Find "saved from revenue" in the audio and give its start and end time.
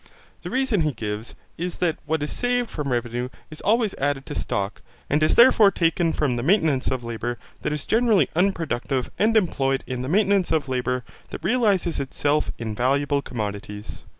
2.31-3.29